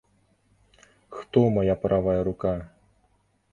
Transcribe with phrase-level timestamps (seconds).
[1.17, 2.57] Хто мая правая рука?